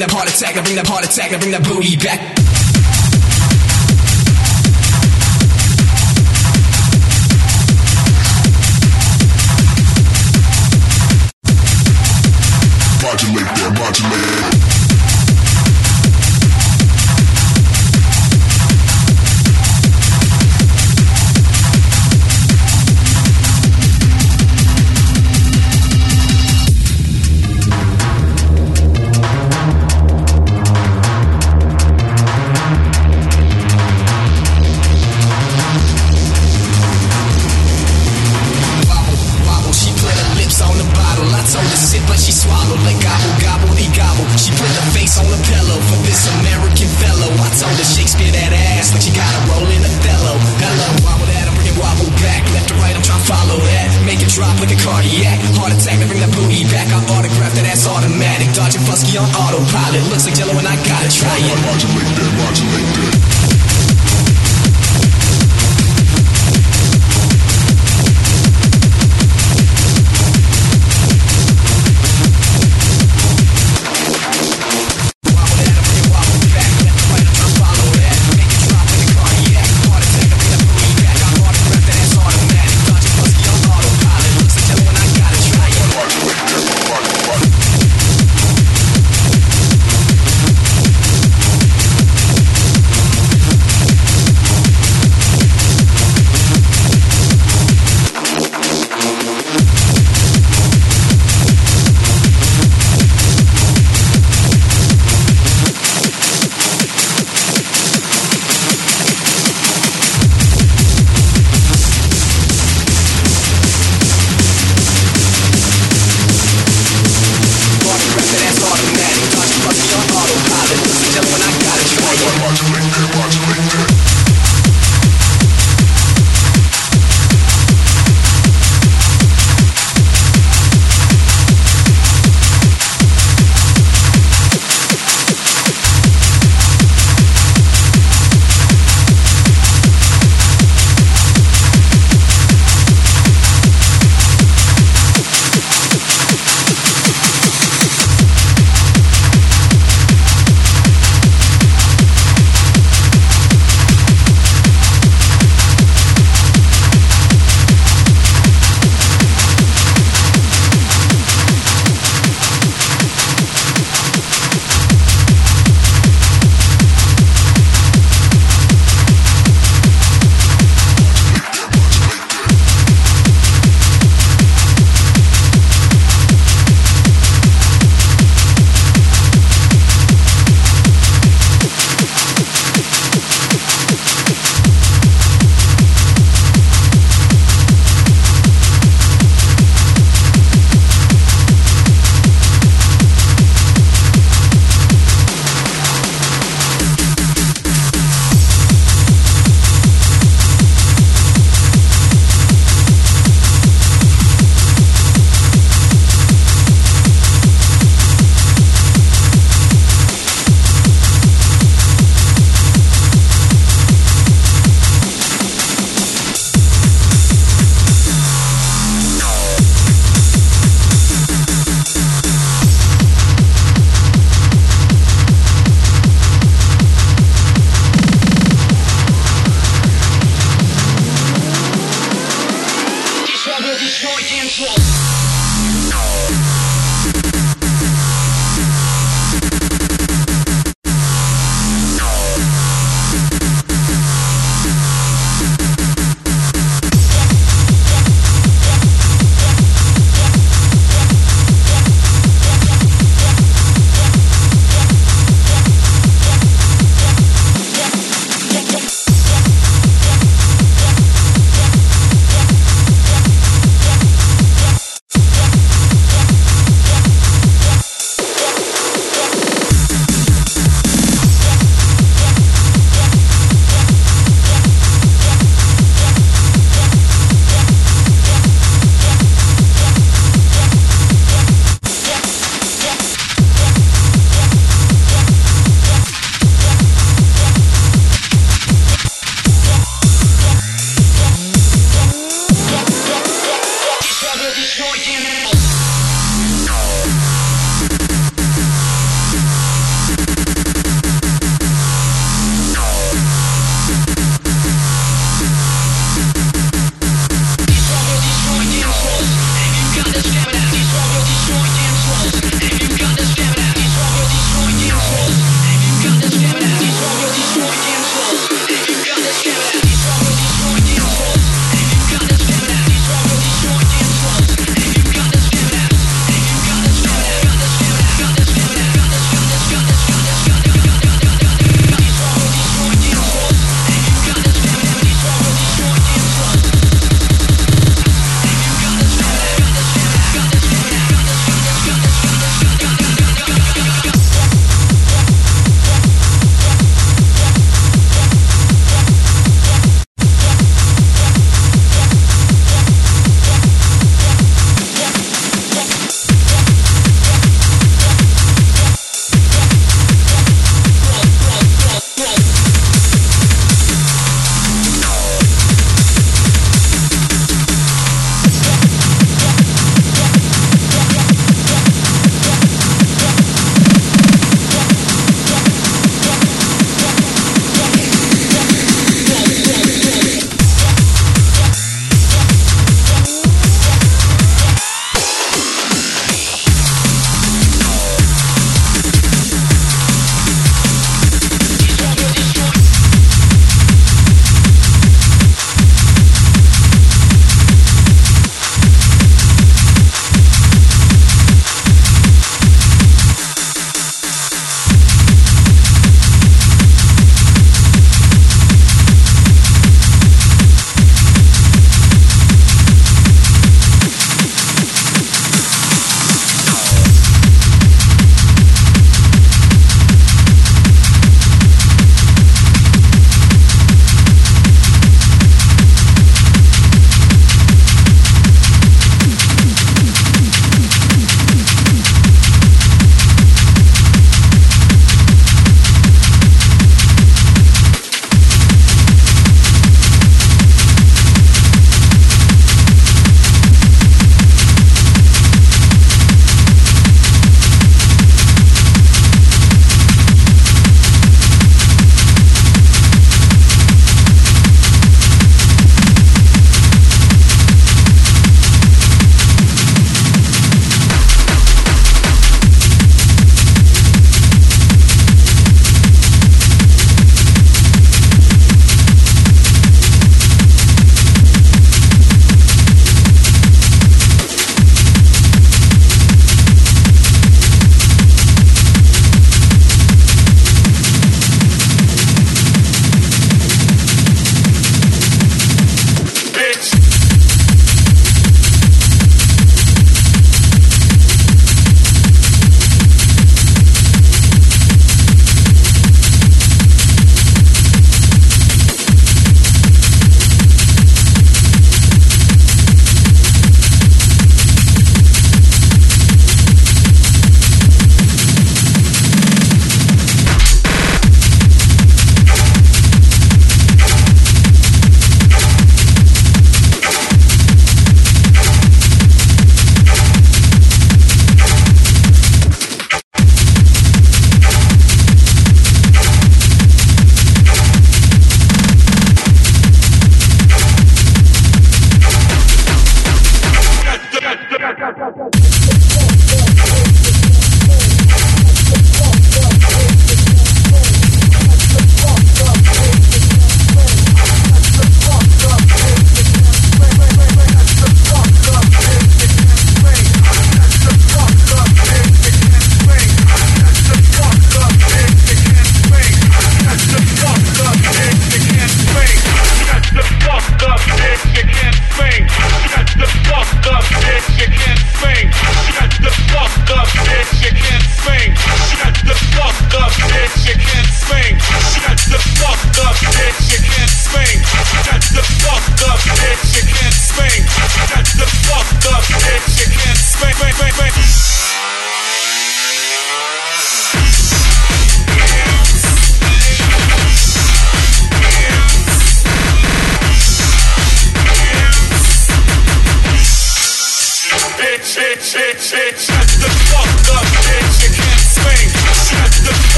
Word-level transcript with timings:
bring 0.00 0.08
that 0.08 0.16
heart 0.16 0.34
attack, 0.34 0.56
I 0.56 0.62
bring 0.62 0.76
that 0.76 0.86
heart 0.86 1.04
attack, 1.04 1.32
I 1.32 1.38
bring 1.38 1.50
that 1.50 1.62
booty 1.62 1.96
back. 1.96 2.20
Modulate 13.02 13.44
that, 13.44 13.72
modulate. 13.76 14.39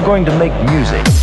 Going 0.00 0.24
to 0.24 0.38
make 0.38 0.52
music. 0.70 1.13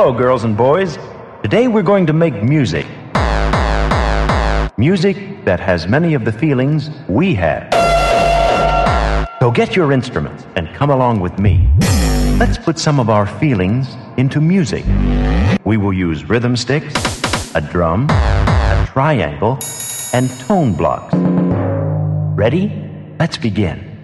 Hello, 0.00 0.12
girls 0.12 0.44
and 0.44 0.56
boys. 0.56 0.96
Today 1.42 1.66
we're 1.66 1.82
going 1.82 2.06
to 2.06 2.12
make 2.12 2.40
music. 2.40 2.86
Music 4.78 5.44
that 5.44 5.58
has 5.58 5.88
many 5.88 6.14
of 6.14 6.24
the 6.24 6.30
feelings 6.30 6.88
we 7.08 7.34
have. 7.34 7.66
So 9.40 9.50
get 9.50 9.74
your 9.74 9.90
instruments 9.90 10.46
and 10.54 10.68
come 10.68 10.90
along 10.90 11.18
with 11.18 11.40
me. 11.40 11.68
Let's 12.38 12.58
put 12.58 12.78
some 12.78 13.00
of 13.00 13.10
our 13.10 13.26
feelings 13.26 13.88
into 14.16 14.40
music. 14.40 14.84
We 15.64 15.76
will 15.78 15.92
use 15.92 16.28
rhythm 16.28 16.54
sticks, 16.54 16.94
a 17.56 17.60
drum, 17.60 18.06
a 18.08 18.88
triangle, 18.92 19.58
and 20.12 20.30
tone 20.46 20.74
blocks. 20.74 21.12
Ready? 22.38 22.88
Let's 23.18 23.36
begin. 23.36 23.97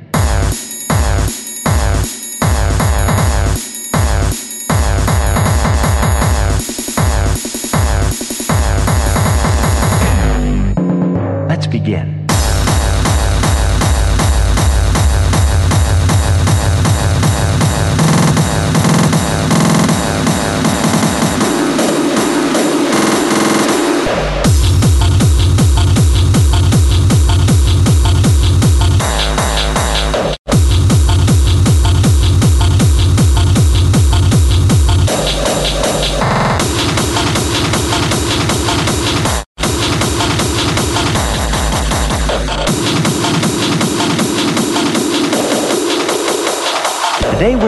Begin. 11.85 12.24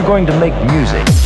Going 0.07 0.25
to 0.25 0.39
make 0.39 0.55
music. 0.71 1.26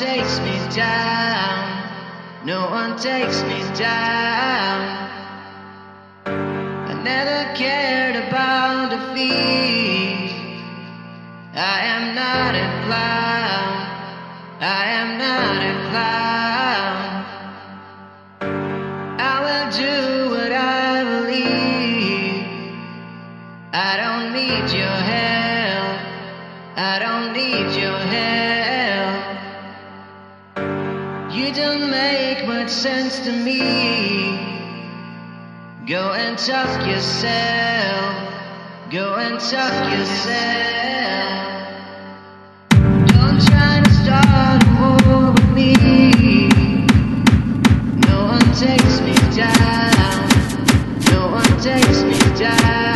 Takes 0.00 0.40
me 0.40 0.56
down. 0.74 2.46
No 2.46 2.70
one 2.70 2.96
takes 2.96 3.42
me 3.42 3.60
down. 3.76 4.80
I 6.24 6.94
never 7.04 7.54
cared 7.54 8.16
about 8.16 8.88
defeat. 8.88 10.32
I 11.52 11.80
am 11.94 12.14
not 12.14 12.54
a 12.54 12.68
clown. 12.86 13.72
I 14.62 14.84
am 15.00 15.18
not 15.18 15.58
a 15.70 15.74
clown. 15.90 16.98
I 19.20 19.36
will 19.44 19.68
do 19.84 20.30
what 20.30 20.50
I 20.50 21.04
believe. 21.12 22.46
I 23.74 23.98
don't 24.02 24.32
need 24.32 24.66
your 24.72 24.98
help. 25.12 26.00
I 26.78 26.98
don't 26.98 27.34
need 27.34 27.78
your 27.78 27.98
help. 27.98 28.59
You 31.40 31.54
don't 31.54 31.90
make 31.90 32.46
much 32.46 32.68
sense 32.68 33.18
to 33.20 33.32
me. 33.32 33.60
Go 35.86 36.12
and 36.12 36.36
talk 36.36 36.86
yourself. 36.86 38.14
Go 38.90 39.14
and 39.14 39.40
talk 39.40 39.90
yourself. 39.90 40.36
Don't 42.68 43.40
try 43.48 43.80
to 43.82 43.90
start 44.02 44.62
a 44.64 45.08
war 45.08 45.32
with 45.32 45.54
me. 45.54 45.72
No 48.06 48.18
one 48.34 48.48
takes 48.54 49.00
me 49.00 49.14
down. 49.34 50.28
No 51.10 51.28
one 51.32 51.58
takes 51.58 52.02
me 52.02 52.18
down. 52.38 52.89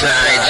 sides 0.00 0.49